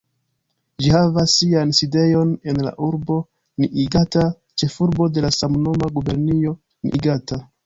[0.83, 3.19] Ĝi havas sian sidejon en la urbo
[3.65, 4.25] Niigata,
[4.63, 6.57] ĉefurbo de la samnoma gubernio
[6.91, 7.41] Niigata.